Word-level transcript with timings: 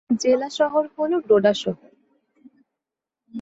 জেলা 0.21 0.49
সদর 0.49 0.85
হল 0.95 1.11
ডোডা 1.27 1.53
শহর। 1.53 1.89